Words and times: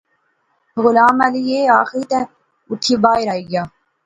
غلام 0.83 1.17
علی 1.25 1.43
ایہہ 1.49 1.75
آخی 1.81 2.01
تہ 2.09 2.19
اٹھی 2.69 2.93
باہر 3.03 3.29
گیا 3.49 3.63